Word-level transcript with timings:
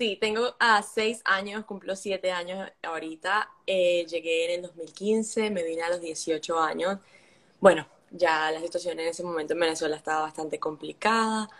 Sí, 0.00 0.16
tengo 0.18 0.56
a 0.58 0.82
seis 0.82 1.20
años, 1.26 1.66
cumplo 1.66 1.94
siete 1.94 2.32
años 2.32 2.70
ahorita. 2.82 3.50
Eh, 3.66 4.06
llegué 4.06 4.46
en 4.46 4.52
el 4.52 4.62
2015, 4.62 5.50
me 5.50 5.62
vine 5.62 5.82
a 5.82 5.90
los 5.90 6.00
18 6.00 6.58
años. 6.58 6.98
Bueno, 7.60 7.86
ya 8.10 8.50
la 8.50 8.60
situación 8.60 8.98
en 8.98 9.08
ese 9.08 9.22
momento 9.24 9.52
en 9.52 9.60
Venezuela 9.60 9.96
estaba 9.96 10.22
bastante 10.22 10.58
complicada. 10.58 11.50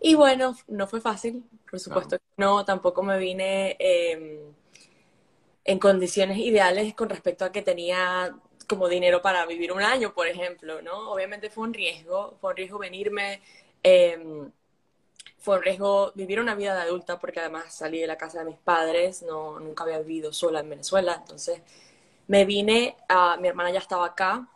Y 0.00 0.14
bueno, 0.14 0.56
no 0.68 0.86
fue 0.86 1.00
fácil, 1.00 1.44
por 1.68 1.80
supuesto 1.80 2.18
que 2.18 2.24
no, 2.36 2.64
tampoco 2.64 3.02
me 3.02 3.18
vine 3.18 3.76
em, 3.80 4.54
en 5.64 5.78
condiciones 5.80 6.38
ideales 6.38 6.94
con 6.94 7.08
respecto 7.08 7.44
a 7.44 7.52
que 7.52 7.62
tenía 7.62 8.36
como 8.68 8.88
dinero 8.88 9.20
para 9.22 9.46
vivir 9.46 9.72
un 9.72 9.82
año, 9.82 10.14
por 10.14 10.28
ejemplo, 10.28 10.80
¿no? 10.82 11.10
Obviamente 11.12 11.50
fue 11.50 11.64
un 11.64 11.74
riesgo, 11.74 12.36
fue 12.40 12.50
un 12.50 12.56
riesgo 12.56 12.78
venirme. 12.78 13.40
Eh, 13.82 14.48
fue 15.40 15.56
un 15.56 15.62
riesgo 15.62 16.12
vivir 16.14 16.38
una 16.38 16.54
vida 16.54 16.74
de 16.74 16.82
adulta 16.82 17.18
porque 17.18 17.40
además 17.40 17.74
salí 17.74 18.00
de 18.00 18.06
la 18.06 18.18
casa 18.18 18.40
de 18.40 18.44
mis 18.44 18.58
padres, 18.58 19.22
no, 19.22 19.58
nunca 19.58 19.84
había 19.84 19.98
vivido 19.98 20.32
sola 20.32 20.60
en 20.60 20.70
Venezuela, 20.70 21.16
entonces 21.18 21.62
me 22.28 22.44
vine, 22.44 22.96
a, 23.08 23.36
mi 23.38 23.48
hermana 23.48 23.70
ya 23.72 23.80
estaba 23.80 24.06
acá, 24.06 24.48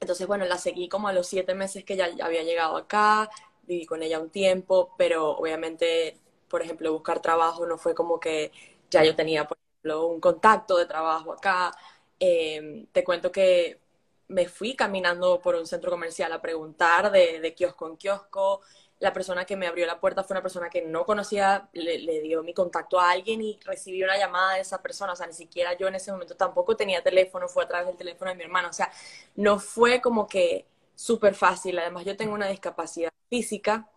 entonces 0.00 0.26
bueno, 0.26 0.44
la 0.44 0.58
seguí 0.58 0.88
como 0.88 1.08
a 1.08 1.12
los 1.12 1.26
siete 1.28 1.54
meses 1.54 1.84
que 1.84 1.96
ya 1.96 2.08
había 2.22 2.42
llegado 2.42 2.76
acá, 2.76 3.30
viví 3.62 3.86
con 3.86 4.02
ella 4.02 4.18
un 4.20 4.30
tiempo, 4.30 4.94
pero 4.98 5.30
obviamente, 5.30 6.18
por 6.48 6.62
ejemplo, 6.62 6.92
buscar 6.92 7.20
trabajo 7.22 7.66
no 7.66 7.78
fue 7.78 7.94
como 7.94 8.18
que 8.20 8.52
ya 8.90 9.04
yo 9.04 9.14
tenía, 9.16 9.46
por 9.46 9.58
ejemplo, 9.58 10.06
un 10.08 10.20
contacto 10.20 10.76
de 10.76 10.86
trabajo 10.86 11.32
acá. 11.32 11.72
Em, 12.18 12.86
te 12.86 13.04
cuento 13.04 13.32
que 13.32 13.80
me 14.28 14.48
fui 14.48 14.74
caminando 14.76 15.40
por 15.40 15.54
un 15.54 15.66
centro 15.66 15.90
comercial 15.90 16.32
a 16.32 16.42
preguntar 16.42 17.10
de, 17.10 17.40
de 17.40 17.54
kiosco 17.54 17.88
en 17.88 17.96
kiosco, 17.96 18.62
la 19.02 19.12
persona 19.12 19.44
que 19.44 19.56
me 19.56 19.66
abrió 19.66 19.84
la 19.84 19.98
puerta 19.98 20.22
fue 20.22 20.34
una 20.34 20.42
persona 20.42 20.70
que 20.70 20.80
no 20.82 21.04
conocía, 21.04 21.68
le, 21.72 22.20
dio 22.20 22.44
mi 22.44 22.54
contacto 22.54 23.00
a 23.00 23.10
alguien 23.10 23.42
y 23.42 23.58
recibí 23.64 24.00
una 24.04 24.16
llamada 24.16 24.54
de 24.54 24.60
esa 24.60 24.80
persona, 24.80 25.12
o 25.12 25.16
sea, 25.16 25.26
ni 25.26 25.32
siquiera 25.32 25.76
yo 25.76 25.88
en 25.88 25.96
ese 25.96 26.12
momento 26.12 26.36
tampoco 26.36 26.76
tenía 26.76 27.02
teléfono, 27.02 27.48
fue 27.48 27.64
a 27.64 27.68
través 27.68 27.88
del 27.88 27.96
teléfono 27.96 28.30
de 28.30 28.36
mi 28.36 28.44
hermano, 28.44 28.68
o 28.68 28.72
sea, 28.72 28.92
no 29.34 29.58
fue 29.58 30.00
como 30.00 30.28
que 30.28 30.66
súper 30.94 31.34
fácil, 31.34 31.80
además 31.80 32.04
yo 32.04 32.16
tengo 32.16 32.32
una 32.32 32.46
discapacidad 32.46 33.10
física 33.28 33.88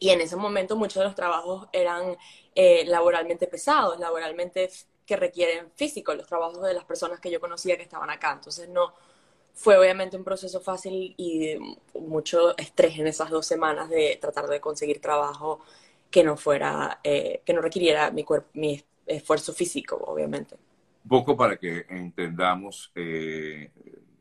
y 0.00 0.10
en 0.10 0.20
ese 0.20 0.34
momento 0.34 0.74
muchos 0.74 0.96
de 0.96 1.04
los 1.04 1.14
trabajos 1.14 1.68
eran 1.72 2.16
eh, 2.56 2.84
laboralmente 2.84 3.46
pesados, 3.46 4.00
laboralmente 4.00 4.68
que 5.06 5.14
requieren 5.14 5.70
físico, 5.76 6.12
los 6.16 6.26
trabajos 6.26 6.62
de 6.64 6.74
las 6.74 6.84
personas 6.84 7.20
que 7.20 7.30
yo 7.30 7.38
conocía 7.38 7.76
que 7.76 7.84
estaban 7.84 8.10
acá, 8.10 8.32
entonces 8.32 8.68
no 8.68 8.92
fue 9.56 9.78
obviamente 9.78 10.16
un 10.18 10.24
proceso 10.24 10.60
fácil 10.62 11.14
y 11.18 11.56
mucho 12.00 12.56
estrés 12.58 12.98
en 13.00 13.08
esas 13.08 13.30
dos 13.30 13.46
semanas 13.46 13.90
de 13.90 14.18
tratar 14.22 14.48
de 14.48 14.60
conseguir 14.60 15.00
trabajo 15.00 15.60
que 16.10 16.24
no 16.24 16.36
fuera, 16.38 17.00
eh, 17.04 17.42
que 17.44 17.54
no 17.54 17.62
requiriera 17.62 18.10
mi, 18.12 18.24
mi 18.54 18.84
esfuerzo 19.06 19.52
físico, 19.54 19.96
obviamente. 20.06 20.56
Un 21.04 21.08
poco 21.08 21.36
para 21.36 21.56
que 21.58 21.86
entendamos 21.88 22.90
eh, 22.94 23.70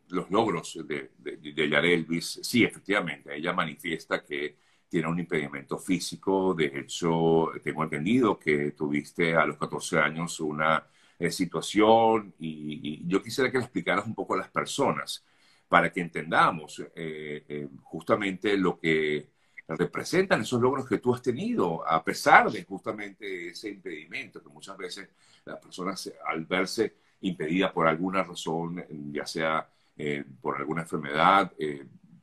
los 0.10 0.30
logros 0.30 0.78
de, 0.88 1.12
de, 1.18 1.38
de 1.38 1.70
Yarelvis. 1.70 2.40
Sí, 2.44 2.64
efectivamente, 2.64 3.36
ella 3.36 3.54
manifiesta 3.54 4.24
que 4.24 4.58
tiene 4.88 5.08
un 5.08 5.20
impedimento 5.20 5.80
físico. 5.80 6.54
De 6.54 6.68
hecho, 6.68 7.50
tengo 7.64 7.84
entendido 7.84 8.38
que 8.40 8.72
tuviste 8.74 9.36
a 9.36 9.46
los 9.48 9.58
14 9.58 9.98
años 10.00 10.40
una 10.40 10.88
eh, 11.18 11.32
situación 11.32 12.34
y, 12.40 13.08
yo 13.08 13.22
quisiera 13.22 13.50
que 13.50 13.58
le 13.58 13.64
explicaras 13.64 14.06
un 14.06 14.14
poco 14.14 14.34
a 14.34 14.38
las 14.38 14.50
personas 14.50 15.24
para 15.68 15.92
que 15.92 16.02
entendamos 16.02 16.80
eh, 16.94 17.46
eh, 17.48 17.68
justamente 17.84 18.58
lo 18.58 18.78
que 18.78 19.30
representan 19.68 20.42
esos 20.42 20.62
logros 20.62 20.88
que 20.88 21.00
tú 21.00 21.14
has 21.16 21.22
tenido, 21.22 21.88
a 21.88 22.04
pesar 22.04 22.52
de 22.52 22.64
justamente 22.66 23.48
ese 23.48 23.70
impedimento 23.70 24.44
que 24.44 24.50
muchas 24.50 24.78
veces 24.78 25.10
las 25.46 25.58
personas 25.60 26.12
al 26.28 26.46
verse 26.46 26.96
impedidas 27.22 27.72
por 27.72 27.88
alguna 27.88 28.22
razón, 28.24 28.86
ya 29.12 29.26
sea 29.26 29.68
por 30.42 30.58
alguna 30.58 30.82
enfermedad, 30.82 31.52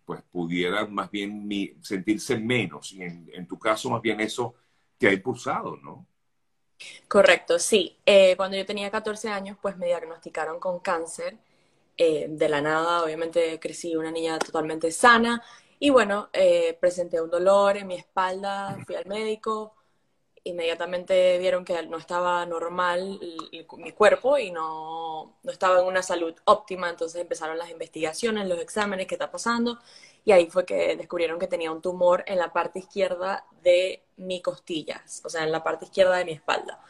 pues 0.05 0.23
pudieran 0.31 0.95
más 0.95 1.11
bien 1.11 1.49
sentirse 1.81 2.39
menos. 2.39 2.93
Y 2.93 3.03
en, 3.03 3.29
en 3.33 3.47
tu 3.47 3.59
caso, 3.59 3.91
más 3.91 4.03
bien 4.03 4.21
eso 4.21 4.55
te 4.99 5.09
ha 5.09 5.13
impulsado, 5.13 5.77
¿no? 5.79 6.07
Correcto, 7.09 7.59
sí. 7.59 7.99
Eh, 8.07 8.37
cuando 8.37 8.57
yo 8.57 8.65
tenía 8.67 8.91
14 8.91 9.29
años, 9.29 9.57
pues 9.61 9.77
me 9.77 9.87
diagnosticaron 9.87 10.59
con 10.61 10.81
cáncer. 10.81 11.37
Eh, 11.97 12.27
de 12.31 12.49
la 12.49 12.61
nada, 12.63 13.05
obviamente 13.05 13.61
crecí 13.61 13.97
una 13.97 14.11
niña 14.11 14.39
totalmente 14.39 14.91
sana. 14.91 15.43
Y 15.79 15.91
bueno, 15.91 16.31
eh, 16.33 16.77
presenté 16.81 17.21
un 17.21 17.31
dolor 17.31 17.77
en 17.77 17.87
mi 17.89 17.97
espalda, 17.97 18.77
fui 18.87 18.95
al 18.97 19.07
médico, 19.07 19.75
inmediatamente 20.45 21.39
vieron 21.39 21.65
que 21.65 21.81
no 21.87 21.99
estaba 21.99 22.45
normal 22.47 23.21
mi 23.77 23.93
cuerpo 23.93 24.39
y 24.39 24.51
no, 24.51 25.37
no, 25.43 25.53
estaba 25.53 25.81
en 25.81 25.87
una 25.87 26.03
salud 26.03 26.35
óptima, 26.45 26.91
entonces 26.91 27.21
empezaron 27.21 27.59
las 27.59 27.71
investigaciones, 27.71 28.49
los 28.49 28.59
exámenes, 28.59 29.07
qué 29.07 29.15
está 29.15 29.31
pasando, 29.31 29.79
y 30.25 30.33
ahí 30.33 30.47
fue 30.51 30.65
que 30.67 30.97
descubrieron 30.97 31.39
que 31.39 31.47
tenía 31.47 31.71
un 31.71 31.81
tumor 31.81 32.25
en 32.27 32.39
la 32.39 32.53
parte 32.53 32.81
izquierda 32.81 33.45
de 33.63 34.03
mi 34.17 34.41
costillas, 34.43 35.23
o 35.25 35.29
sea, 35.29 35.45
en 35.45 35.53
la 35.53 35.63
parte 35.63 35.85
izquierda 35.85 36.17
de 36.17 36.25
mi 36.25 36.33
espalda. 36.33 36.81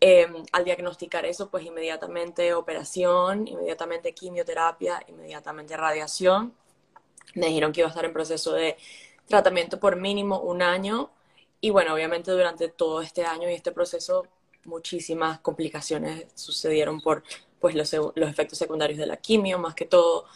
Em, 0.00 0.44
al 0.52 0.64
diagnosticar 0.64 1.24
eso, 1.24 1.48
pues 1.48 1.64
inmediatamente 1.64 2.52
operación, 2.52 3.48
inmediatamente 3.48 4.12
quimioterapia, 4.12 5.02
inmediatamente 5.08 5.76
radiación. 5.76 6.52
Me 7.34 7.46
dijeron 7.46 7.72
que 7.72 7.80
iba 7.80 7.88
a 7.88 7.90
estar 7.90 8.04
en 8.04 8.12
proceso 8.12 8.52
de 8.52 8.76
tratamiento 9.26 9.80
por 9.80 9.96
mínimo 9.96 10.40
un 10.40 10.62
año. 10.62 11.10
Y 11.64 11.70
bueno, 11.70 11.94
obviamente 11.94 12.30
durante 12.30 12.68
todo 12.68 13.00
este 13.00 13.24
año 13.24 13.48
y 13.48 13.54
este 13.54 13.72
proceso, 13.72 14.26
muchísimas 14.64 15.40
complicaciones 15.40 16.26
sucedieron 16.34 17.00
por 17.00 17.22
pues, 17.58 17.74
los, 17.74 17.90
efectos 18.16 18.58
secundarios 18.58 18.98
de 18.98 19.06
la 19.06 19.16
quimio, 19.16 19.58
más 19.58 19.74
que 19.74 19.86
todo. 19.86 20.26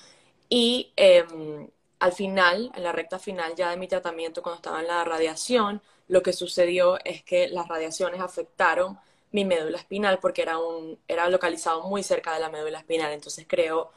Y 0.49 0.91
em, 0.97 1.69
al 1.99 2.13
final, 2.15 2.73
en 2.75 2.83
la 2.83 2.93
recta 2.93 3.19
final 3.19 3.55
ya 3.55 3.69
de 3.69 3.77
mi 3.77 3.89
tratamiento, 3.89 4.43
cuando 4.43 4.57
estaba 4.57 4.81
en 4.81 4.87
la 4.87 5.05
radiación, 5.05 5.83
lo 6.07 6.23
que 6.23 6.33
sucedió 6.33 6.97
es 7.05 7.23
que 7.25 7.49
las 7.49 7.69
radiaciones 7.69 8.23
afectaron 8.23 8.99
mi 9.31 9.45
médula 9.45 9.77
espinal 9.77 10.21
porque 10.21 10.41
era, 10.41 10.57
un, 10.57 10.99
era 11.09 11.29
localizado 11.29 11.83
muy 11.83 12.03
cerca 12.03 12.33
de 12.33 12.41
la 12.41 12.49
médula 12.49 12.79
espinal, 12.79 13.13
entonces 13.13 13.45
creó 13.47 13.91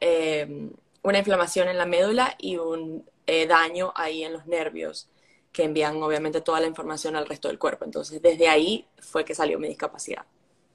eh, 0.00 0.70
una 1.04 1.18
inflamación 1.18 1.68
en 1.68 1.78
la 1.78 1.86
médula 1.86 2.34
y 2.36 2.56
un 2.56 3.08
eh, 3.28 3.46
daño 3.46 3.92
ahí 3.94 4.24
en 4.24 4.32
los 4.32 4.46
nervios 4.46 5.08
que 5.52 5.64
envían 5.64 6.02
obviamente 6.02 6.40
toda 6.40 6.60
la 6.60 6.66
información 6.66 7.16
al 7.16 7.26
resto 7.26 7.48
del 7.48 7.58
cuerpo. 7.58 7.84
Entonces 7.84 8.20
desde 8.22 8.48
ahí 8.48 8.86
fue 9.00 9.24
que 9.24 9.34
salió 9.34 9.58
mi 9.58 9.68
discapacidad. 9.68 10.24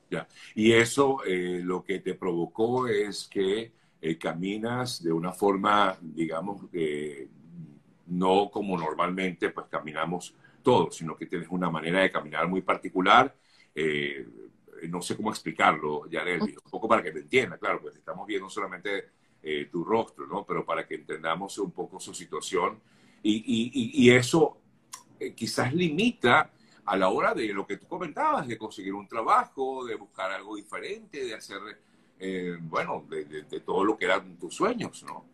Ya. 0.10 0.28
Y 0.56 0.72
eso 0.72 1.24
eh, 1.26 1.62
lo 1.64 1.84
que 1.84 2.00
te 2.00 2.14
provocó 2.14 2.88
es 2.88 3.28
que 3.28 3.74
caminas 4.20 5.04
de 5.04 5.12
una 5.12 5.34
forma, 5.34 5.98
digamos, 6.00 6.62
no 8.06 8.50
como 8.50 8.78
normalmente 8.78 9.50
pues 9.50 9.68
caminamos 9.68 10.34
todos, 10.68 10.98
sino 10.98 11.16
que 11.16 11.28
tienes 11.28 11.48
una 11.50 11.70
manera 11.70 12.02
de 12.02 12.12
caminar 12.12 12.48
muy 12.48 12.62
particular. 12.62 13.34
Eh, 13.74 14.28
no 14.90 15.02
sé 15.02 15.16
cómo 15.16 15.30
explicarlo, 15.30 16.10
ya 16.10 16.24
un 16.40 16.54
poco 16.70 16.88
para 16.88 17.02
que 17.02 17.12
te 17.12 17.20
entienda, 17.20 17.58
claro, 17.58 17.82
pues 17.82 17.96
estamos 17.96 18.28
viendo 18.28 18.50
solamente 18.50 19.10
eh, 19.42 19.70
tu 19.72 19.84
rostro, 19.84 20.28
¿no? 20.28 20.46
Pero 20.46 20.66
para 20.66 20.86
que 20.86 20.96
entendamos 20.96 21.58
un 21.58 21.72
poco 21.72 22.00
su 22.00 22.14
situación. 22.14 22.80
Y, 23.24 23.72
y, 23.74 24.12
eso 24.12 24.58
eh, 25.20 25.34
quizás 25.34 25.74
limita 25.74 26.52
a 26.86 26.98
la 26.98 27.10
hora 27.10 27.34
de 27.34 27.48
lo 27.50 27.68
que 27.68 27.78
tú 27.78 27.88
comentabas, 27.88 28.48
de 28.48 28.58
conseguir 28.58 28.94
un 28.94 29.08
trabajo, 29.08 29.86
de 29.86 29.96
buscar 29.96 30.32
algo 30.32 30.56
diferente, 30.56 31.26
de 31.26 31.34
hacer, 31.36 31.60
bueno, 32.62 33.06
de, 33.10 33.26
de 33.26 33.60
todo 33.60 33.84
lo 33.84 33.98
que 33.98 34.06
eran 34.06 34.38
tus 34.38 34.56
sueños, 34.56 35.04
¿no? 35.04 35.26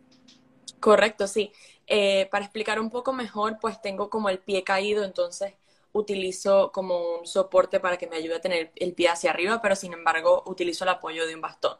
Correcto, 0.80 1.26
sí. 1.26 1.52
Eh, 1.86 2.28
para 2.30 2.44
explicar 2.44 2.80
un 2.80 2.90
poco 2.90 3.12
mejor, 3.12 3.58
pues 3.60 3.80
tengo 3.80 4.10
como 4.10 4.28
el 4.28 4.38
pie 4.38 4.64
caído, 4.64 5.04
entonces 5.04 5.54
utilizo 5.92 6.72
como 6.72 7.18
un 7.20 7.26
soporte 7.26 7.80
para 7.80 7.96
que 7.96 8.06
me 8.06 8.16
ayude 8.16 8.36
a 8.36 8.40
tener 8.40 8.72
el 8.76 8.92
pie 8.94 9.08
hacia 9.08 9.30
arriba, 9.30 9.62
pero 9.62 9.76
sin 9.76 9.92
embargo 9.92 10.42
utilizo 10.46 10.84
el 10.84 10.90
apoyo 10.90 11.26
de 11.26 11.34
un 11.34 11.40
bastón. 11.40 11.76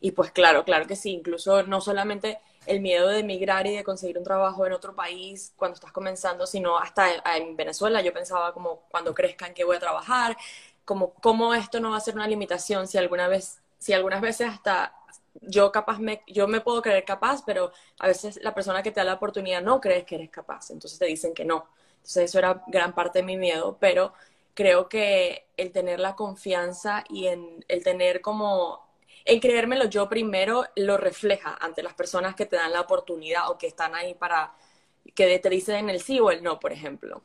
Y 0.00 0.12
pues 0.12 0.30
claro, 0.30 0.64
claro 0.64 0.86
que 0.86 0.96
sí, 0.96 1.10
incluso 1.12 1.62
no 1.64 1.80
solamente 1.80 2.38
el 2.66 2.80
miedo 2.80 3.08
de 3.08 3.20
emigrar 3.20 3.66
y 3.66 3.76
de 3.76 3.84
conseguir 3.84 4.18
un 4.18 4.24
trabajo 4.24 4.66
en 4.66 4.72
otro 4.72 4.94
país 4.94 5.52
cuando 5.56 5.74
estás 5.74 5.92
comenzando, 5.92 6.46
sino 6.46 6.78
hasta 6.78 7.06
en 7.36 7.56
Venezuela. 7.56 8.00
Yo 8.02 8.12
pensaba 8.12 8.52
como 8.52 8.82
cuando 8.90 9.14
crezca 9.14 9.46
en 9.46 9.54
qué 9.54 9.64
voy 9.64 9.76
a 9.76 9.80
trabajar, 9.80 10.36
como 10.84 11.14
cómo 11.14 11.54
esto 11.54 11.80
no 11.80 11.90
va 11.90 11.96
a 11.98 12.00
ser 12.00 12.14
una 12.14 12.28
limitación 12.28 12.86
si 12.86 12.98
alguna 12.98 13.28
vez, 13.28 13.60
si 13.78 13.92
algunas 13.92 14.20
veces 14.20 14.48
hasta 14.48 14.94
yo 15.42 15.72
capaz 15.72 15.98
me, 15.98 16.22
yo 16.26 16.48
me 16.48 16.60
puedo 16.60 16.82
creer 16.82 17.04
capaz, 17.04 17.42
pero 17.44 17.72
a 17.98 18.06
veces 18.08 18.38
la 18.42 18.54
persona 18.54 18.82
que 18.82 18.90
te 18.90 19.00
da 19.00 19.04
la 19.04 19.14
oportunidad 19.14 19.62
no 19.62 19.80
crees 19.80 20.04
que 20.04 20.16
eres 20.16 20.30
capaz, 20.30 20.70
entonces 20.70 20.98
te 20.98 21.06
dicen 21.06 21.34
que 21.34 21.44
no. 21.44 21.66
Entonces 21.96 22.24
eso 22.24 22.38
era 22.38 22.62
gran 22.68 22.94
parte 22.94 23.20
de 23.20 23.24
mi 23.24 23.36
miedo, 23.36 23.76
pero 23.80 24.12
creo 24.54 24.88
que 24.88 25.46
el 25.56 25.72
tener 25.72 26.00
la 26.00 26.14
confianza 26.16 27.04
y 27.08 27.26
en 27.26 27.64
el 27.68 27.82
tener 27.84 28.20
como, 28.20 28.85
en 29.26 29.40
creérmelo 29.40 29.86
yo 29.86 30.08
primero, 30.08 30.64
lo 30.76 30.96
refleja 30.96 31.58
ante 31.60 31.82
las 31.82 31.94
personas 31.94 32.34
que 32.36 32.46
te 32.46 32.56
dan 32.56 32.72
la 32.72 32.80
oportunidad 32.80 33.50
o 33.50 33.58
que 33.58 33.66
están 33.66 33.94
ahí 33.94 34.14
para, 34.14 34.54
que 35.14 35.38
te 35.38 35.50
dicen 35.50 35.90
el 35.90 36.00
sí 36.00 36.20
o 36.20 36.30
el 36.30 36.42
no, 36.42 36.60
por 36.60 36.72
ejemplo. 36.72 37.22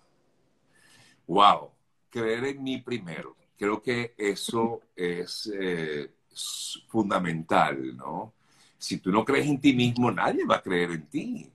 Wow, 1.27 1.71
creer 2.09 2.45
en 2.45 2.63
mí 2.63 2.81
primero. 2.81 3.36
Creo 3.57 3.81
que 3.81 4.15
eso 4.18 4.81
es, 4.95 5.51
eh, 5.53 6.12
fundamental, 6.88 7.95
¿no? 7.95 8.33
Si 8.77 8.97
tú 8.97 9.12
no 9.12 9.24
crees 9.24 9.45
en 9.47 9.62
ti 9.62 9.74
mismo, 9.74 10.12
nadie 10.12 10.44
va 10.45 10.56
a 10.56 10.62
creer 10.63 10.92
en 10.92 11.07
ti. 11.07 11.51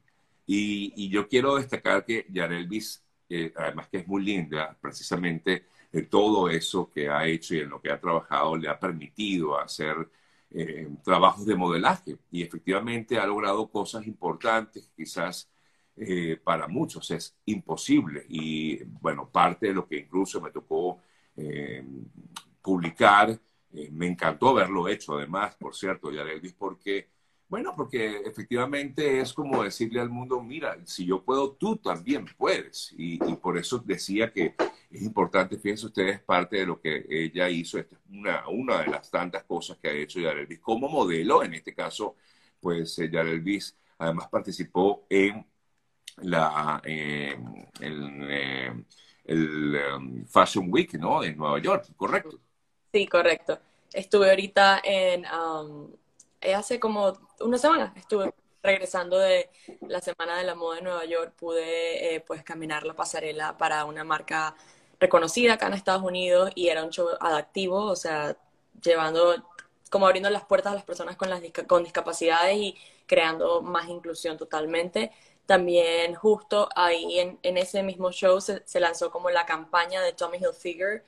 Y, 0.46 1.08
yo 1.08 1.26
quiero 1.26 1.56
destacar 1.56 2.04
que 2.04 2.25
Yarelvis, 2.28 3.02
eh, 3.28 3.52
además 3.56 3.88
que 3.88 3.99
es 3.99 4.06
muy 4.06 4.22
linda, 4.22 4.76
precisamente 4.81 5.66
todo 6.10 6.49
eso 6.49 6.90
que 6.90 7.08
ha 7.08 7.26
hecho 7.26 7.54
y 7.54 7.60
en 7.60 7.70
lo 7.70 7.81
que 7.81 7.90
ha 7.90 7.99
trabajado 7.99 8.56
le 8.56 8.69
ha 8.69 8.78
permitido 8.78 9.58
hacer 9.58 9.96
eh, 10.50 10.88
trabajos 11.04 11.44
de 11.44 11.56
modelaje 11.56 12.19
y 12.31 12.43
efectivamente 12.43 13.19
ha 13.19 13.26
logrado 13.26 13.69
cosas 13.69 14.06
importantes, 14.06 14.90
quizás 14.96 15.50
eh, 15.96 16.38
para 16.43 16.69
muchos 16.69 17.10
es 17.10 17.37
imposible. 17.46 18.25
Y 18.28 18.82
bueno, 18.84 19.28
parte 19.31 19.69
de 19.69 19.75
lo 19.75 19.87
que 19.87 19.98
incluso 19.98 20.40
me 20.40 20.50
tocó 20.50 21.00
eh, 21.37 21.84
publicar, 22.62 23.38
me 23.93 24.06
encantó 24.06 24.48
haberlo 24.50 24.88
hecho, 24.88 25.16
además, 25.16 25.54
por 25.56 25.75
cierto, 25.75 26.10
Yareldis, 26.10 26.54
porque 26.54 27.08
bueno, 27.48 27.75
porque 27.76 28.22
efectivamente 28.25 29.20
es 29.20 29.32
como 29.32 29.62
decirle 29.62 30.00
al 30.00 30.10
mundo, 30.10 30.43
mira, 30.43 30.76
si 30.84 31.06
yo 31.06 31.22
puedo, 31.22 31.52
tú 31.52 31.76
también 31.76 32.26
puedes. 32.37 32.93
Y, 32.98 33.19
por 33.37 33.56
eso 33.56 33.78
decía 33.78 34.32
que 34.32 34.54
es 34.90 35.02
importante, 35.02 35.56
fíjense 35.56 35.87
ustedes, 35.87 36.20
parte 36.20 36.56
de 36.56 36.66
lo 36.66 36.81
que 36.81 37.06
ella 37.08 37.48
hizo, 37.48 37.78
esta 37.78 37.94
es 37.94 38.00
una, 38.10 38.48
una 38.48 38.82
de 38.82 38.88
las 38.88 39.10
tantas 39.10 39.44
cosas 39.44 39.78
que 39.78 39.88
ha 39.88 39.93
hecho 39.93 40.19
Yarelvis 40.19 40.58
como 40.58 40.88
modelo, 40.88 41.44
en 41.44 41.54
este 41.54 41.72
caso, 41.72 42.16
pues 42.60 42.98
eh, 42.98 43.10
Yarelvis 43.10 43.76
además 43.99 44.28
participó 44.28 45.06
en 45.08 45.46
la 46.19 46.81
eh, 46.84 47.38
el, 47.81 49.76
um, 49.96 50.25
Fashion 50.26 50.66
Week, 50.69 50.94
¿no? 50.94 51.22
En 51.22 51.37
Nueva 51.37 51.60
York, 51.60 51.87
¿correcto? 51.96 52.40
Sí, 52.92 53.06
correcto. 53.06 53.58
Estuve 53.92 54.31
ahorita 54.31 54.81
en... 54.84 55.25
Um, 55.26 55.92
eh, 55.92 56.06
hace 56.54 56.81
como 56.81 57.12
una 57.40 57.58
semana 57.58 57.93
estuve 57.96 58.32
regresando 58.66 59.19
de 59.19 59.48
la 59.88 60.00
Semana 60.00 60.37
de 60.37 60.44
la 60.44 60.54
Moda 60.54 60.78
en 60.78 60.84
Nueva 60.84 61.04
York, 61.04 61.34
pude 61.38 62.16
eh, 62.16 62.20
pues 62.20 62.43
caminar 62.43 62.84
la 62.84 62.94
pasarela 62.94 63.56
para 63.56 63.84
una 63.84 64.04
marca 64.04 64.54
reconocida 65.00 65.54
acá 65.54 65.69
en 65.69 65.75
Estados 65.75 66.02
Unidos 66.02 66.50
y 66.54 66.69
era 66.69 66.84
un 66.84 66.90
show 66.90 67.08
adaptivo, 67.20 67.84
o 67.84 67.96
sea, 67.96 68.37
llevando, 68.82 69.37
como 69.90 70.06
abriendo 70.06 70.31
las 70.31 70.44
puertas 70.44 70.72
a 70.72 70.76
las 70.76 70.84
personas 70.84 71.16
con, 71.16 71.31
las 71.31 71.40
con 71.66 71.84
discapacidades 71.84 72.56
y 72.56 72.76
creando 73.06 73.62
más 73.62 73.88
inclusión 73.88 74.37
totalmente. 74.37 75.12
También 75.46 76.14
justo 76.14 76.69
ahí 76.75 77.20
en, 77.20 77.38
en 77.42 77.56
ese 77.56 77.82
mismo 77.82 78.10
show 78.10 78.40
se, 78.40 78.62
se, 78.66 78.81
lanzó 78.81 79.10
como 79.12 79.31
la 79.31 79.46
campaña 79.46 80.02
de 80.02 80.12
Tommy 80.12 80.38
Hilfiger, 80.38 81.04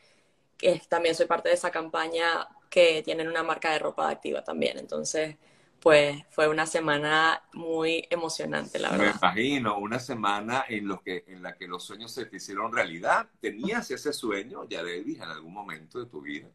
que 0.57 0.81
también 0.89 1.15
soy 1.15 1.27
parte 1.27 1.49
de 1.49 1.57
esa 1.57 1.71
campaña 1.73 2.49
que 2.71 3.03
tienen 3.03 3.29
una 3.29 3.43
marca 3.43 3.73
de 3.73 3.79
ropa 3.79 4.09
activa 4.09 4.43
también. 4.43 4.79
Entonces, 4.79 5.37
pues 5.81 6.25
fue 6.31 6.49
una 6.49 6.67
semana 6.67 7.43
muy 7.53 8.07
emocionante, 8.11 8.79
la 8.79 8.91
verdad. 8.91 9.15
Me 9.15 9.19
imagino, 9.19 9.79
una 9.79 9.99
semana 9.99 10.65
en, 10.69 10.89
lo 10.89 11.01
que, 11.01 11.25
en 11.29 11.43
la 11.43 11.57
que 11.57 11.69
los 11.69 11.85
sueños 11.85 12.13
se 12.13 12.27
te 12.27 12.37
hicieron 12.37 12.73
realidad. 12.73 13.29
¿Tenías 13.41 13.91
ese 13.91 14.13
sueño, 14.13 14.69
ya 14.69 14.81
en 14.81 15.23
algún 15.23 15.53
momento 15.53 15.99
de 15.99 16.07
tu 16.07 16.21
vida? 16.21 16.49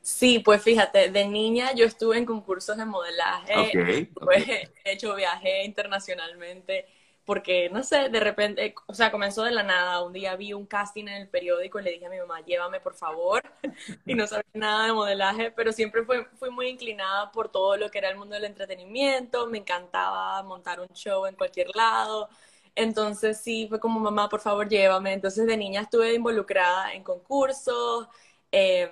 Sí, 0.00 0.40
pues 0.40 0.62
fíjate, 0.62 1.10
de 1.10 1.26
niña 1.26 1.72
yo 1.74 1.86
estuve 1.86 2.18
en 2.18 2.26
concursos 2.26 2.76
de 2.76 2.84
modelaje, 2.84 4.10
pues, 4.14 4.44
he 4.84 4.92
hecho 4.92 5.14
viaje 5.14 5.64
internacionalmente 5.64 6.86
porque, 7.24 7.70
no 7.70 7.82
sé, 7.82 8.08
de 8.10 8.20
repente, 8.20 8.74
o 8.86 8.94
sea, 8.94 9.10
comenzó 9.10 9.42
de 9.44 9.52
la 9.52 9.62
nada. 9.62 10.02
Un 10.04 10.12
día 10.12 10.36
vi 10.36 10.52
un 10.52 10.66
casting 10.66 11.04
en 11.04 11.14
el 11.22 11.28
periódico 11.28 11.80
y 11.80 11.82
le 11.84 11.90
dije 11.92 12.06
a 12.06 12.10
mi 12.10 12.18
mamá, 12.18 12.40
llévame 12.42 12.80
por 12.80 12.94
favor. 12.94 13.42
y 14.06 14.14
no 14.14 14.26
sabía 14.26 14.44
nada 14.54 14.86
de 14.86 14.92
modelaje, 14.92 15.50
pero 15.52 15.72
siempre 15.72 16.04
fue, 16.04 16.26
fui 16.38 16.50
muy 16.50 16.68
inclinada 16.68 17.32
por 17.32 17.50
todo 17.50 17.76
lo 17.76 17.90
que 17.90 17.98
era 17.98 18.10
el 18.10 18.16
mundo 18.16 18.34
del 18.34 18.44
entretenimiento. 18.44 19.46
Me 19.48 19.58
encantaba 19.58 20.42
montar 20.42 20.80
un 20.80 20.88
show 20.88 21.26
en 21.26 21.36
cualquier 21.36 21.68
lado. 21.74 22.28
Entonces 22.74 23.40
sí, 23.40 23.66
fue 23.68 23.80
como, 23.80 24.00
mamá, 24.00 24.28
por 24.28 24.40
favor, 24.40 24.68
llévame. 24.68 25.12
Entonces 25.14 25.46
de 25.46 25.56
niña 25.56 25.82
estuve 25.82 26.14
involucrada 26.14 26.92
en 26.94 27.02
concursos. 27.04 28.08
Eh, 28.52 28.90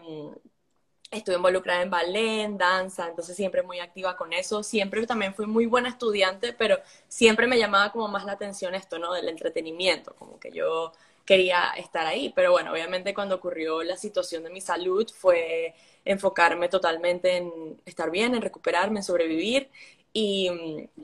estuve 1.13 1.37
involucrada 1.37 1.83
en 1.83 1.91
ballet, 1.91 2.43
en 2.45 2.59
danza, 2.59 3.09
entonces 3.09 3.37
siempre 3.37 3.63
muy 3.63 3.81
activa 3.81 4.17
con 4.17 4.33
eso. 4.33 4.63
Siempre 4.63 5.07
también 5.07 5.35
fui 5.35 5.47
muy 5.47 5.67
buena 5.67 5.89
estudiante, 5.91 6.53
pero 6.55 6.79
siempre 7.09 7.47
me 7.47 7.59
llamaba 7.59 7.93
como 7.93 8.09
más 8.09 8.25
la 8.25 8.33
atención 8.33 8.75
esto, 8.75 8.99
¿no? 8.99 9.13
Del 9.15 9.29
entretenimiento, 9.29 10.15
como 10.17 10.39
que 10.41 10.51
yo 10.53 10.93
quería 11.25 11.71
estar 11.77 12.07
ahí. 12.07 12.33
Pero 12.35 12.53
bueno, 12.53 12.73
obviamente 12.73 13.15
cuando 13.15 13.37
ocurrió 13.37 13.83
la 13.83 13.97
situación 13.97 14.43
de 14.45 14.51
mi 14.51 14.61
salud 14.61 15.09
fue 15.15 15.75
enfocarme 16.05 16.69
totalmente 16.69 17.37
en 17.37 17.81
estar 17.87 18.11
bien, 18.11 18.35
en 18.35 18.43
recuperarme, 18.43 19.01
en 19.01 19.05
sobrevivir. 19.05 19.71
Y, 20.15 20.51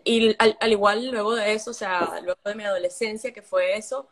y 0.05 0.37
al, 0.39 0.57
al, 0.61 0.73
igual 0.73 1.11
luego 1.11 1.35
de 1.35 1.53
eso, 1.55 1.71
o 1.71 1.75
sea, 1.75 2.21
luego 2.23 2.41
de 2.45 2.55
mi 2.55 2.65
adolescencia, 2.65 3.33
que 3.33 3.43
fue 3.43 3.77
eso, 3.77 4.09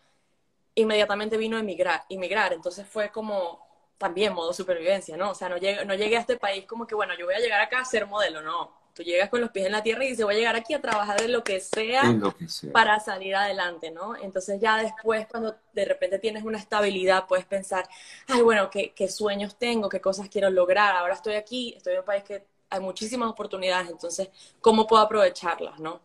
inmediatamente 0.74 1.36
vino 1.38 1.56
a 1.56 1.60
emigrar, 1.60 2.04
emigrar. 2.10 2.52
Entonces 2.52 2.86
fue 2.88 3.10
como, 3.10 3.65
también 3.98 4.34
modo 4.34 4.52
supervivencia, 4.52 5.16
¿no? 5.16 5.30
O 5.30 5.34
sea, 5.34 5.48
no 5.48 5.56
llegué, 5.56 5.84
no 5.84 5.94
llegué 5.94 6.16
a 6.16 6.20
este 6.20 6.36
país 6.36 6.66
como 6.66 6.86
que, 6.86 6.94
bueno, 6.94 7.14
yo 7.18 7.26
voy 7.26 7.34
a 7.34 7.38
llegar 7.38 7.60
acá 7.60 7.80
a 7.80 7.84
ser 7.84 8.06
modelo, 8.06 8.42
no. 8.42 8.70
Tú 8.94 9.02
llegas 9.02 9.28
con 9.28 9.42
los 9.42 9.50
pies 9.50 9.66
en 9.66 9.72
la 9.72 9.82
tierra 9.82 10.04
y 10.04 10.08
dices, 10.08 10.24
voy 10.24 10.36
a 10.36 10.38
llegar 10.38 10.56
aquí 10.56 10.72
a 10.72 10.80
trabajar 10.80 11.20
de 11.20 11.28
lo 11.28 11.44
que 11.44 11.60
sea, 11.60 12.02
para 12.72 12.98
salir 12.98 13.36
adelante, 13.36 13.90
¿no? 13.90 14.16
Entonces 14.16 14.58
ya 14.58 14.78
después, 14.78 15.26
cuando 15.26 15.54
de 15.74 15.84
repente 15.84 16.18
tienes 16.18 16.44
una 16.44 16.56
estabilidad, 16.56 17.26
puedes 17.26 17.44
pensar, 17.44 17.86
ay, 18.26 18.40
bueno, 18.40 18.70
¿qué, 18.70 18.92
qué 18.94 19.08
sueños 19.08 19.56
tengo? 19.56 19.90
¿Qué 19.90 20.00
cosas 20.00 20.30
quiero 20.30 20.48
lograr? 20.48 20.96
Ahora 20.96 21.12
estoy 21.12 21.34
aquí, 21.34 21.74
estoy 21.76 21.92
en 21.92 21.98
un 22.00 22.04
país 22.06 22.24
que 22.24 22.46
hay 22.70 22.80
muchísimas 22.80 23.28
oportunidades, 23.28 23.90
entonces, 23.90 24.28
¿cómo 24.62 24.86
puedo 24.86 25.02
aprovecharlas, 25.02 25.78
no? 25.78 26.00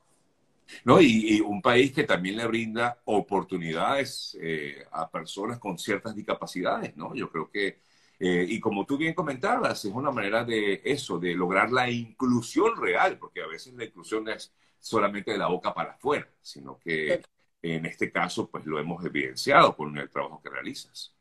¿No? 0.83 1.01
Y, 1.01 1.41
un 1.41 1.61
país 1.61 1.91
que 1.91 2.03
también 2.03 2.37
le 2.37 2.47
brinda 2.47 2.99
oportunidades 3.05 4.37
eh, 4.41 4.85
a 4.91 5.09
personas 5.09 5.59
con 5.59 5.77
ciertas 5.77 6.15
discapacidades, 6.15 6.95
¿no? 6.95 7.15
Yo 7.15 7.29
creo 7.31 7.49
que, 7.49 7.79
eh, 8.19 8.45
y 8.47 8.59
como 8.59 8.85
tú 8.85 8.97
bien 8.97 9.13
comentabas, 9.13 9.85
es 9.85 9.91
una 9.91 10.11
manera 10.11 10.43
de 10.43 10.81
eso, 10.83 11.19
de 11.19 11.33
lograr 11.33 11.71
la 11.71 11.89
inclusión 11.89 12.79
real, 12.79 13.17
porque 13.17 13.41
a 13.41 13.47
veces 13.47 13.73
la 13.73 13.85
inclusión 13.85 14.27
es 14.29 14.53
solamente 14.79 15.31
de 15.31 15.37
la 15.37 15.47
boca 15.47 15.73
para 15.73 15.91
afuera, 15.91 16.27
sino 16.41 16.79
que 16.79 17.21
en 17.61 17.85
este 17.85 18.11
caso, 18.11 18.49
pues 18.49 18.65
lo 18.65 18.79
hemos 18.79 19.05
evidenciado 19.05 19.75
con 19.75 19.97
el 19.97 20.09
trabajo 20.09 20.41
que 20.41 20.49
realizas. 20.49 21.13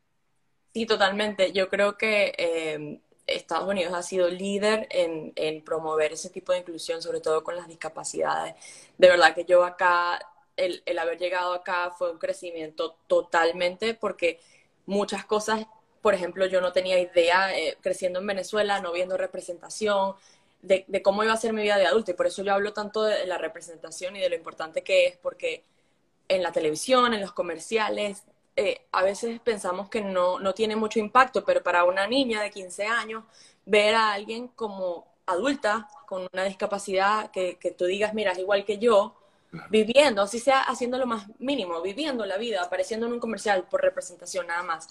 Sí, 0.72 0.86
totalmente. 0.86 1.52
Yo 1.52 1.68
creo 1.68 1.98
que 1.98 2.32
eh, 2.38 3.00
Estados 3.30 3.68
Unidos 3.68 3.94
ha 3.94 4.02
sido 4.02 4.28
líder 4.28 4.86
en, 4.90 5.32
en, 5.36 5.62
promover 5.62 6.12
ese 6.12 6.30
tipo 6.30 6.52
de 6.52 6.58
inclusión, 6.58 7.02
sobre 7.02 7.20
todo 7.20 7.44
con 7.44 7.56
las 7.56 7.68
discapacidades. 7.68 8.54
De 8.98 9.08
verdad 9.08 9.34
que 9.34 9.44
yo 9.44 9.64
acá, 9.64 10.20
el, 10.56 10.82
el 10.86 10.98
haber 10.98 11.18
llegado 11.18 11.52
acá 11.52 11.92
fue 11.96 12.10
un 12.10 12.18
crecimiento 12.18 12.96
totalmente 13.06 13.94
porque 13.94 14.40
muchas 14.86 15.24
cosas, 15.24 15.66
por 16.02 16.14
ejemplo, 16.14 16.46
yo 16.46 16.60
no 16.60 16.72
tenía 16.72 16.98
idea, 16.98 17.56
eh, 17.56 17.76
creciendo 17.80 18.20
en 18.20 18.26
Venezuela, 18.26 18.80
no 18.80 18.92
viendo 18.92 19.16
representación, 19.16 20.14
de, 20.62 20.84
de, 20.88 21.02
cómo 21.02 21.24
iba 21.24 21.32
a 21.32 21.36
ser 21.36 21.52
mi 21.52 21.62
vida 21.62 21.78
de 21.78 21.86
adulto. 21.86 22.10
Y 22.10 22.14
por 22.14 22.26
eso 22.26 22.42
yo 22.42 22.52
hablo 22.52 22.72
tanto 22.72 23.02
de 23.02 23.26
la 23.26 23.38
representación 23.38 24.16
y 24.16 24.20
de 24.20 24.28
lo 24.28 24.36
importante 24.36 24.82
que 24.82 25.06
es, 25.06 25.16
porque 25.16 25.64
en 26.28 26.42
la 26.42 26.52
televisión, 26.52 27.12
en 27.14 27.20
los 27.20 27.32
comerciales, 27.32 28.24
eh, 28.60 28.82
a 28.92 29.02
veces 29.02 29.40
pensamos 29.40 29.88
que 29.88 30.02
no, 30.02 30.38
no 30.38 30.52
tiene 30.52 30.76
mucho 30.76 30.98
impacto, 30.98 31.44
pero 31.46 31.62
para 31.62 31.84
una 31.84 32.06
niña 32.06 32.42
de 32.42 32.50
15 32.50 32.84
años, 32.84 33.24
ver 33.64 33.94
a 33.94 34.12
alguien 34.12 34.48
como 34.48 35.06
adulta 35.24 35.88
con 36.06 36.28
una 36.30 36.44
discapacidad 36.44 37.30
que, 37.30 37.56
que 37.56 37.70
tú 37.70 37.86
digas, 37.86 38.12
mira, 38.12 38.32
es 38.32 38.38
igual 38.38 38.66
que 38.66 38.76
yo, 38.78 39.16
viviendo, 39.70 40.20
así 40.20 40.38
sea 40.38 40.60
haciendo 40.60 40.98
lo 40.98 41.06
más 41.06 41.26
mínimo, 41.38 41.80
viviendo 41.80 42.26
la 42.26 42.36
vida, 42.36 42.62
apareciendo 42.62 43.06
en 43.06 43.14
un 43.14 43.20
comercial 43.20 43.66
por 43.66 43.80
representación 43.80 44.46
nada 44.46 44.62
más, 44.62 44.88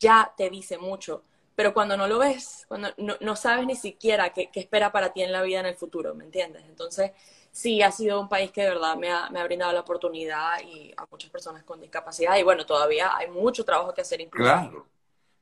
ya 0.00 0.32
te 0.36 0.50
dice 0.50 0.76
mucho. 0.76 1.22
Pero 1.54 1.72
cuando 1.72 1.96
no 1.96 2.08
lo 2.08 2.18
ves, 2.18 2.64
cuando 2.66 2.88
no, 2.96 3.14
no 3.20 3.36
sabes 3.36 3.64
ni 3.64 3.76
siquiera 3.76 4.32
qué, 4.32 4.50
qué, 4.50 4.58
espera 4.58 4.90
para 4.90 5.12
ti 5.12 5.22
en 5.22 5.30
la 5.30 5.42
vida 5.42 5.60
en 5.60 5.66
el 5.66 5.76
futuro, 5.76 6.12
¿me 6.16 6.24
entiendes? 6.24 6.64
Entonces, 6.68 7.12
sí 7.54 7.82
ha 7.82 7.92
sido 7.92 8.20
un 8.20 8.28
país 8.28 8.50
que 8.50 8.62
de 8.62 8.70
verdad 8.70 8.96
me 8.96 9.08
ha, 9.10 9.30
me 9.30 9.38
ha, 9.38 9.44
brindado 9.44 9.72
la 9.72 9.80
oportunidad 9.80 10.60
y 10.60 10.92
a 10.96 11.06
muchas 11.08 11.30
personas 11.30 11.62
con 11.62 11.80
discapacidad. 11.80 12.36
Y 12.36 12.42
bueno, 12.42 12.66
todavía 12.66 13.16
hay 13.16 13.30
mucho 13.30 13.64
trabajo 13.64 13.94
que 13.94 14.00
hacer 14.00 14.20
incluso. 14.20 14.42
Claro, 14.44 14.88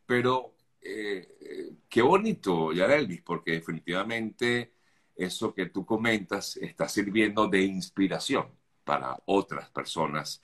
pero 0.04 0.52
eh, 0.82 1.38
eh, 1.40 1.72
qué 1.88 2.02
bonito, 2.02 2.70
Yarelvis, 2.72 3.22
porque 3.22 3.52
definitivamente 3.52 4.74
eso 5.16 5.54
que 5.54 5.66
tú 5.66 5.86
comentas 5.86 6.58
está 6.58 6.86
sirviendo 6.86 7.48
de 7.48 7.62
inspiración 7.62 8.46
para 8.84 9.16
otras 9.24 9.70
personas, 9.70 10.42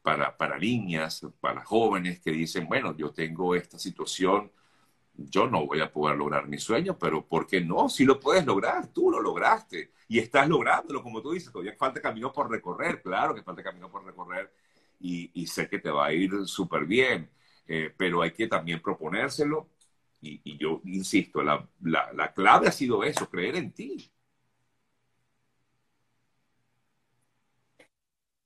para, 0.00 0.34
para 0.34 0.58
niñas, 0.58 1.20
para 1.38 1.62
jóvenes 1.66 2.20
que 2.20 2.30
dicen, 2.30 2.66
bueno, 2.66 2.96
yo 2.96 3.10
tengo 3.12 3.54
esta 3.54 3.78
situación 3.78 4.50
yo 5.14 5.46
no 5.48 5.66
voy 5.66 5.80
a 5.80 5.92
poder 5.92 6.16
lograr 6.16 6.48
mi 6.48 6.58
sueño, 6.58 6.98
pero 6.98 7.26
¿por 7.26 7.46
qué 7.46 7.60
no? 7.60 7.88
Si 7.88 8.04
lo 8.04 8.18
puedes 8.20 8.46
lograr, 8.46 8.88
tú 8.88 9.10
lo 9.10 9.20
lograste 9.20 9.92
y 10.08 10.18
estás 10.18 10.48
lográndolo, 10.48 11.02
como 11.02 11.22
tú 11.22 11.32
dices, 11.32 11.52
todavía 11.52 11.74
falta 11.76 12.00
camino 12.00 12.32
por 12.32 12.50
recorrer, 12.50 13.02
claro 13.02 13.34
que 13.34 13.42
falta 13.42 13.62
camino 13.62 13.90
por 13.90 14.04
recorrer 14.04 14.50
y, 15.00 15.46
sé 15.46 15.68
que 15.68 15.78
te 15.78 15.90
va 15.90 16.06
a 16.06 16.12
ir 16.12 16.30
súper 16.46 16.84
bien. 16.86 17.30
eh, 17.66 17.92
pero 17.96 18.22
hay 18.22 18.32
que 18.32 18.48
también 18.48 18.80
proponérselo. 18.82 19.68
Y, 20.22 20.58
yo 20.58 20.80
insisto, 20.84 21.42
la, 21.42 21.66
la, 21.80 22.32
clave 22.34 22.68
ha 22.68 22.72
sido 22.72 23.04
eso, 23.04 23.28
creer 23.30 23.56
en 23.56 23.72
ti. 23.72 24.10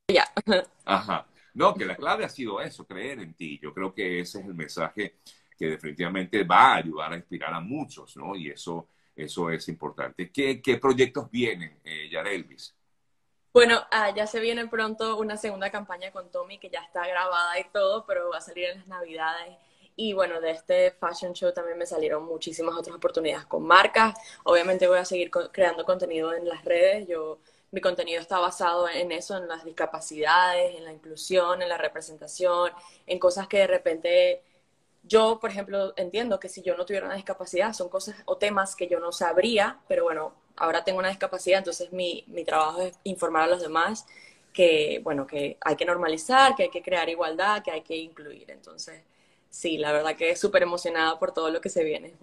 Ya. 0.09 0.31
Ajá. 0.85 1.27
No, 1.55 1.75
que 1.75 1.85
la 1.85 1.97
clave 1.97 2.25
ha 2.25 2.29
sido 2.29 2.61
eso, 2.61 2.87
creer 2.87 3.21
en 3.21 3.35
ti. 3.35 3.59
Yo 3.63 3.73
creo 3.73 3.95
que 3.95 4.21
ese 4.21 4.41
es 4.41 4.47
el 4.47 4.55
mensaje 4.55 5.17
que 5.57 5.67
definitivamente 5.67 6.43
va 6.45 6.75
a 6.75 6.77
ayudar 6.77 7.13
a 7.13 7.17
inspirar 7.17 7.53
a 7.55 7.61
muchos, 7.61 8.17
¿no? 8.17 8.35
Y 8.35 8.51
eso, 8.51 8.89
eso 9.15 9.51
es 9.51 9.69
importante. 9.69 10.31
¿Qué, 10.31 10.61
qué 10.61 10.79
proyectos 10.79 11.31
vienen, 11.31 11.81
eh, 11.85 12.09
Yarelvis? 12.11 12.75
Bueno, 13.53 13.81
ah, 13.93 14.11
ya 14.11 14.27
se 14.27 14.41
viene 14.41 14.67
pronto 14.67 15.17
una 15.17 15.37
segunda 15.37 15.71
campaña 15.71 16.11
con 16.11 16.29
Tommy 16.29 16.59
que 16.59 16.71
ya 16.71 16.81
está 16.81 17.07
grabada 17.07 17.57
y 17.61 17.65
todo, 17.73 18.05
pero 18.05 18.31
va 18.31 18.39
a 18.39 18.41
salir 18.41 18.65
en 18.65 18.79
las 18.79 18.89
navidades. 18.89 19.57
Y 19.95 20.13
bueno, 20.13 20.41
de 20.41 20.51
este 20.51 20.91
fashion 20.91 21.35
show 21.35 21.53
también 21.53 21.79
me 21.79 21.87
salieron 21.87 22.25
muchísimas 22.25 22.75
otras 22.75 22.97
oportunidades 22.97 23.47
con 23.47 23.63
marcas. 23.65 24.15
Obviamente 24.43 24.89
voy 24.89 24.99
a 24.99 25.05
seguir 25.05 25.31
creando 25.31 25.85
contenido 25.85 26.35
en 26.35 26.49
las 26.49 26.65
redes. 26.65 27.07
Yo, 27.07 27.39
mi 27.71 27.81
contenido 27.81 28.21
está 28.21 28.41
basado 28.41 28.89
en 28.89 29.13
eso, 29.13 29.37
en 29.37 29.47
las 29.47 29.65
discapacidades, 29.65 30.75
en 30.77 30.85
la 30.85 30.93
inclusión, 30.93 31.63
en 31.63 31.69
la 31.69 31.79
representación, 31.79 32.73
en 33.07 33.19
cosas 33.21 33.47
que 33.47 33.59
de 33.59 33.67
repente 33.69 34.43
yo, 35.07 35.39
por 35.41 35.51
ejemplo, 35.51 35.93
entiendo 35.97 36.41
que 36.41 36.49
si 36.49 36.63
yo 36.63 36.77
no 36.77 36.87
tuviera 36.87 37.07
una 37.07 37.17
discapacidad 37.17 37.73
son 37.73 37.89
cosas 37.89 38.17
o 38.25 38.39
temas 38.39 38.75
que 38.75 38.89
yo 38.89 39.01
no 39.01 39.13
sabría, 39.13 39.81
pero 39.87 40.05
bueno, 40.05 40.35
ahora 40.57 40.85
tengo 40.85 40.99
una 40.99 41.09
discapacidad, 41.09 41.59
entonces 41.59 41.93
mi, 41.93 42.25
mi 42.29 42.45
trabajo 42.45 42.83
es 42.83 42.99
informar 43.05 43.45
a 43.45 43.47
los 43.49 43.63
demás 43.63 44.07
que, 44.53 45.01
bueno, 45.03 45.27
que 45.27 45.59
hay 45.61 45.77
que 45.77 45.85
normalizar, 45.85 46.55
que 46.55 46.65
hay 46.65 46.71
que 46.71 46.83
crear 46.83 47.09
igualdad, 47.09 47.63
que 47.63 47.73
hay 47.73 47.83
que 47.83 47.97
incluir. 47.97 48.51
Entonces, 48.51 49.03
sí, 49.51 49.77
la 49.79 49.93
verdad 49.93 50.17
que 50.17 50.31
es 50.31 50.41
súper 50.41 50.63
emocionada 50.63 51.19
por 51.19 51.33
todo 51.33 51.51
lo 51.51 51.61
que 51.61 51.69
se 51.69 51.85
viene. 51.85 52.15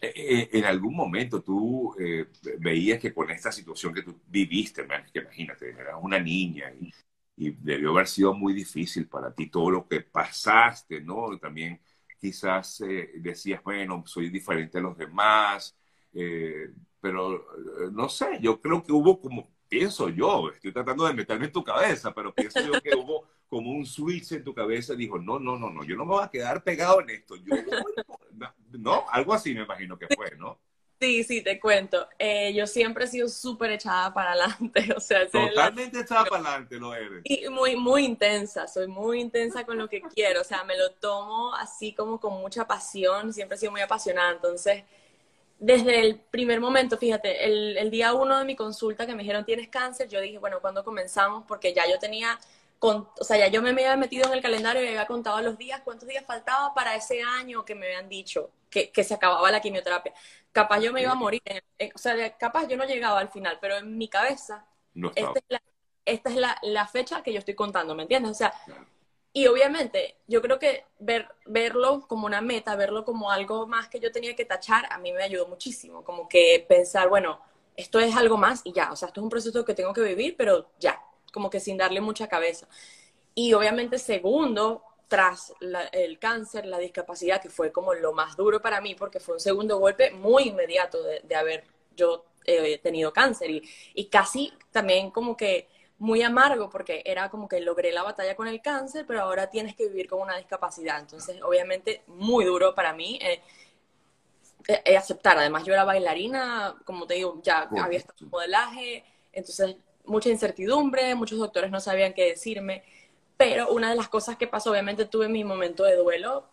Eh, 0.00 0.12
eh, 0.14 0.48
en 0.52 0.64
algún 0.66 0.94
momento 0.94 1.42
tú 1.42 1.96
eh, 1.98 2.26
veías 2.58 3.00
que 3.00 3.14
con 3.14 3.30
esta 3.30 3.50
situación 3.50 3.94
que 3.94 4.02
tú 4.02 4.20
viviste, 4.28 4.86
que 5.12 5.20
imagínate, 5.20 5.70
eras 5.70 5.96
una 6.00 6.18
niña 6.18 6.70
y, 6.78 6.92
y, 7.36 7.50
debió 7.52 7.90
haber 7.90 8.06
sido 8.06 8.34
muy 8.34 8.52
difícil 8.52 9.08
para 9.08 9.34
ti 9.34 9.48
todo 9.48 9.70
lo 9.70 9.88
que 9.88 10.02
pasaste, 10.02 11.00
¿no? 11.00 11.38
También 11.38 11.80
quizás 12.20 12.82
decías, 13.16 13.62
bueno, 13.62 14.02
soy 14.06 14.28
diferente 14.28 14.78
a 14.78 14.82
los 14.82 14.96
demás, 14.96 15.74
pero 17.00 17.36
eh, 17.36 17.90
no 17.92 18.08
sé, 18.08 18.38
yo 18.40 18.60
creo 18.60 18.82
que 18.82 18.92
hubo 18.92 19.20
como, 19.20 19.50
pienso 19.68 20.08
yo, 20.08 20.50
estoy 20.50 20.72
tratando 20.72 21.06
de 21.06 21.14
meterme 21.14 21.46
en 21.46 21.52
tu 21.52 21.64
cabeza, 21.64 22.12
pero 22.12 22.34
pienso 22.34 22.60
yo 22.60 22.80
que 22.80 22.94
hubo 22.94 23.26
como 23.48 23.70
un 23.70 23.86
switch 23.86 24.32
en 24.32 24.44
tu 24.44 24.54
cabeza, 24.54 24.94
dijo, 24.94 25.18
no, 25.18 25.38
no, 25.38 25.58
no, 25.58 25.70
no, 25.70 25.82
yo 25.84 25.96
no 25.96 26.04
me 26.04 26.12
voy 26.12 26.24
a 26.24 26.30
quedar 26.30 26.62
pegado 26.62 27.00
en 27.00 27.10
esto, 27.10 27.36
yo 27.36 27.54
no, 28.78 29.04
algo 29.10 29.34
así 29.34 29.54
me 29.54 29.62
imagino 29.62 29.98
que 29.98 30.06
fue, 30.14 30.36
¿no? 30.36 30.58
Sí, 31.00 31.24
sí, 31.24 31.42
te 31.42 31.58
cuento. 31.58 32.06
Eh, 32.18 32.52
yo 32.52 32.66
siempre 32.66 33.06
he 33.06 33.08
sido 33.08 33.26
súper 33.28 33.70
echada 33.70 34.12
para 34.12 34.32
adelante, 34.32 34.92
o 34.96 35.00
sea... 35.00 35.26
Totalmente 35.28 36.00
echada 36.00 36.24
para 36.26 36.42
adelante 36.42 36.76
lo 36.78 36.94
eres. 36.94 37.22
Y 37.24 37.48
muy, 37.48 37.74
muy 37.74 38.04
intensa, 38.04 38.68
soy 38.68 38.86
muy 38.86 39.20
intensa 39.20 39.64
con 39.64 39.78
lo 39.78 39.88
que 39.88 40.02
quiero, 40.02 40.42
o 40.42 40.44
sea, 40.44 40.62
me 40.64 40.76
lo 40.76 40.90
tomo 40.92 41.54
así 41.54 41.94
como 41.94 42.20
con 42.20 42.34
mucha 42.34 42.66
pasión, 42.66 43.32
siempre 43.32 43.56
he 43.56 43.58
sido 43.58 43.72
muy 43.72 43.80
apasionada, 43.80 44.32
entonces 44.32 44.84
desde 45.60 46.00
el 46.00 46.18
primer 46.18 46.58
momento, 46.58 46.96
fíjate, 46.96 47.44
el, 47.44 47.90
día 47.90 48.14
uno 48.14 48.38
de 48.38 48.46
mi 48.46 48.56
consulta 48.56 49.06
que 49.06 49.14
me 49.14 49.22
dijeron 49.22 49.44
tienes 49.44 49.68
cáncer, 49.68 50.08
yo 50.08 50.18
dije, 50.20 50.38
bueno, 50.38 50.58
¿cuándo 50.60 50.82
comenzamos? 50.82 51.44
Porque 51.46 51.74
ya 51.74 51.86
yo 51.86 51.98
tenía, 51.98 52.38
con, 52.80 53.08
o 53.20 53.24
sea, 53.24 53.36
ya 53.36 53.48
yo 53.48 53.60
me 53.60 53.70
había 53.70 53.94
metido 53.94 54.26
en 54.26 54.32
el 54.32 54.42
calendario 54.42 54.82
y 54.82 54.88
había 54.88 55.06
contado 55.06 55.40
los 55.42 55.58
días, 55.58 55.82
cuántos 55.84 56.08
días 56.08 56.24
faltaba 56.26 56.74
para 56.74 56.96
ese 56.96 57.22
año 57.22 57.62
que 57.62 57.74
me 57.74 57.86
habían 57.86 58.08
dicho 58.08 58.50
que, 58.70 58.90
se 59.04 59.14
acababa 59.14 59.50
la 59.50 59.60
quimioterapia. 59.60 60.14
Capaz 60.50 60.80
yo 60.80 60.90
me 60.90 61.02
iba 61.02 61.12
a 61.12 61.14
morir, 61.14 61.42
o 61.94 61.98
sea, 61.98 62.36
capaz 62.38 62.66
yo 62.68 62.78
no 62.78 62.86
llegaba 62.86 63.20
al 63.20 63.28
final, 63.28 63.58
pero 63.60 63.76
en 63.76 63.98
mi 63.98 64.08
cabeza, 64.08 64.66
esta 65.14 65.38
es, 65.38 65.44
la, 65.48 65.62
esta 66.06 66.30
es 66.30 66.36
la, 66.62 66.86
fecha 66.86 67.22
que 67.22 67.34
yo 67.34 67.38
estoy 67.38 67.54
contando, 67.54 67.94
¿me 67.94 68.02
entiendes? 68.04 68.30
O 68.32 68.34
sea, 68.34 68.54
y 69.32 69.46
obviamente, 69.46 70.16
yo 70.26 70.40
creo 70.40 70.58
que 70.58 70.86
ver, 70.98 71.28
verlo 71.44 72.06
como 72.08 72.26
una 72.26 72.40
meta, 72.40 72.74
verlo 72.76 73.04
como 73.04 73.30
algo 73.30 73.66
más 73.66 73.88
que 73.88 74.00
yo 74.00 74.10
tenía 74.10 74.34
que 74.34 74.46
tachar, 74.46 74.86
a 74.90 74.98
mí 74.98 75.12
me 75.12 75.22
ayudó 75.22 75.46
muchísimo. 75.46 76.02
Como 76.02 76.28
que 76.28 76.64
pensar, 76.68 77.08
bueno, 77.08 77.40
esto 77.76 78.00
es 78.00 78.16
algo 78.16 78.36
más 78.36 78.62
y 78.64 78.72
ya. 78.72 78.90
O 78.90 78.96
sea, 78.96 79.08
esto 79.08 79.20
es 79.20 79.24
un 79.24 79.30
proceso 79.30 79.64
que 79.64 79.74
tengo 79.74 79.92
que 79.92 80.00
vivir, 80.00 80.34
pero 80.36 80.70
ya. 80.80 81.00
Como 81.32 81.50
que 81.50 81.60
sin 81.60 81.76
darle 81.76 82.00
mucha 82.00 82.28
cabeza. 82.28 82.68
Y 83.34 83.52
obviamente, 83.52 83.98
segundo, 83.98 84.82
tras 85.08 85.52
el 85.92 86.18
cáncer, 86.18 86.66
la 86.66 86.78
discapacidad, 86.78 87.40
que 87.40 87.50
fue 87.50 87.72
como 87.72 87.94
lo 87.94 88.12
más 88.12 88.36
duro 88.36 88.60
para 88.60 88.80
mí, 88.80 88.94
porque 88.94 89.20
fue 89.20 89.34
un 89.34 89.40
segundo 89.40 89.78
golpe 89.78 90.10
muy 90.10 90.44
inmediato 90.44 91.02
de, 91.02 91.34
haber 91.34 91.64
yo 91.96 92.24
eh, 92.44 92.78
tenido 92.78 93.12
cáncer. 93.12 93.50
Y, 93.50 93.62
y 93.94 94.06
casi 94.06 94.52
también 94.70 95.10
como 95.10 95.36
que 95.36 95.68
muy 96.00 96.22
amargo 96.22 96.70
porque 96.70 97.02
era 97.04 97.28
como 97.28 97.46
que 97.46 97.60
logré 97.60 97.92
la 97.92 98.02
batalla 98.02 98.34
con 98.34 98.48
el 98.48 98.62
cáncer, 98.62 99.04
pero 99.06 99.20
ahora 99.20 99.50
tienes 99.50 99.76
que 99.76 99.86
vivir 99.86 100.08
con 100.08 100.20
una 100.22 100.36
discapacidad. 100.38 100.98
Entonces, 100.98 101.40
obviamente, 101.42 102.02
muy 102.06 102.46
duro 102.46 102.74
para 102.74 102.94
mí 102.94 103.18
eh, 103.22 103.40
eh, 104.66 104.82
eh, 104.86 104.96
aceptar. 104.96 105.36
Además, 105.36 105.64
yo 105.64 105.74
era 105.74 105.84
bailarina, 105.84 106.74
como 106.86 107.06
te 107.06 107.14
digo, 107.14 107.38
ya 107.42 107.68
había 107.82 107.98
estado 107.98 108.16
en 108.22 108.30
modelaje, 108.30 109.04
entonces 109.30 109.76
mucha 110.10 110.28
incertidumbre, 110.28 111.14
muchos 111.14 111.38
doctores 111.38 111.70
no 111.70 111.80
sabían 111.80 112.12
qué 112.12 112.26
decirme, 112.26 112.84
pero 113.36 113.70
una 113.70 113.90
de 113.90 113.96
las 113.96 114.08
cosas 114.08 114.36
que 114.36 114.46
pasó, 114.46 114.72
obviamente 114.72 115.06
tuve 115.06 115.28
mi 115.28 115.44
momento 115.44 115.84
de 115.84 115.96
duelo, 115.96 116.44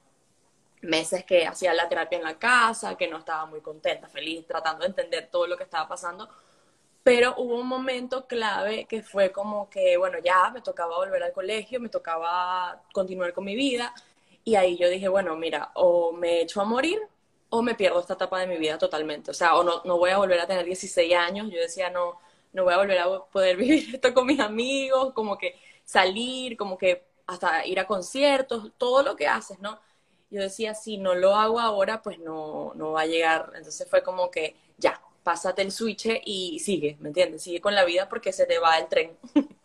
meses 0.82 1.26
que 1.26 1.46
hacía 1.46 1.74
la 1.74 1.90
terapia 1.90 2.18
en 2.18 2.24
la 2.24 2.38
casa, 2.38 2.96
que 2.96 3.08
no 3.08 3.18
estaba 3.18 3.46
muy 3.46 3.62
contenta, 3.62 4.08
feliz, 4.08 4.46
tratando 4.48 4.82
de 4.84 4.90
entender 4.90 5.28
todo 5.30 5.48
lo 5.48 5.58
que 5.58 5.64
estaba 5.64 5.88
pasando, 5.88 6.30
pero 7.04 7.36
hubo 7.38 7.56
un 7.56 7.68
momento 7.68 8.28
clave 8.28 8.86
que 8.86 9.02
fue 9.02 9.32
como 9.32 9.70
que, 9.70 9.98
bueno, 9.98 10.20
ya 10.24 10.52
me 10.52 10.62
tocaba 10.62 10.96
volver 10.98 11.24
al 11.24 11.34
colegio, 11.34 11.80
me 11.80 11.90
tocaba 11.90 12.84
continuar 12.94 13.34
con 13.34 13.46
mi 13.46 13.56
vida, 13.56 13.94
y 14.44 14.56
ahí 14.56 14.78
yo 14.78 14.88
dije, 14.90 15.08
bueno, 15.10 15.36
mira, 15.36 15.72
o 15.74 16.14
me 16.14 16.42
echo 16.42 16.62
a 16.62 16.66
morir 16.66 17.00
o 17.50 17.62
me 17.62 17.76
pierdo 17.76 18.00
esta 18.00 18.14
etapa 18.14 18.40
de 18.40 18.48
mi 18.48 18.58
vida 18.58 18.78
totalmente, 18.78 19.32
o 19.32 19.34
sea, 19.34 19.56
o 19.56 19.64
no, 19.64 19.82
no 19.86 19.98
voy 19.98 20.12
a 20.12 20.18
volver 20.18 20.40
a 20.40 20.48
tener 20.48 20.66
16 20.66 21.14
años, 21.16 21.50
yo 21.50 21.60
decía, 21.60 21.90
no, 21.90 22.20
no 22.54 22.64
voy 22.64 22.74
a 22.74 22.78
volver 22.78 23.00
a 23.00 23.26
poder 23.32 23.58
vivir 23.58 23.96
esto 23.96 24.14
con 24.14 24.26
mis 24.28 24.40
amigos, 24.40 25.14
como 25.14 25.38
que 25.38 25.56
salir, 25.86 26.58
como 26.58 26.78
que 26.78 27.06
hasta 27.28 27.66
ir 27.66 27.80
a 27.80 27.88
conciertos, 27.88 28.72
todo 28.78 29.04
lo 29.04 29.16
que 29.16 29.28
haces, 29.28 29.60
¿no? 29.60 29.80
Yo 30.30 30.42
decía, 30.42 30.74
si 30.76 30.98
no 30.98 31.16
lo 31.16 31.36
hago 31.36 31.60
ahora, 31.60 32.02
pues 32.02 32.20
no, 32.20 32.74
no 32.76 32.92
va 32.94 33.02
a 33.02 33.06
llegar. 33.06 33.52
Entonces 33.56 33.90
fue 33.90 34.04
como 34.04 34.30
que 34.32 34.56
ya, 34.78 35.02
pásate 35.24 35.62
el 35.62 35.72
switch 35.72 36.08
y 36.26 36.60
sigue, 36.60 36.98
¿me 37.00 37.10
entiendes? 37.10 37.44
Sigue 37.44 37.62
con 37.62 37.76
la 37.76 37.86
vida 37.86 38.10
porque 38.10 38.34
se 38.34 38.46
te 38.46 38.60
va 38.60 38.78
el 38.78 38.88
tren. 38.88 39.18